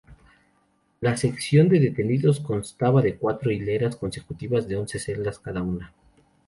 [0.99, 5.93] La sección de detenidos constaba de cuatro hileras consecutivas de once celdas cada una.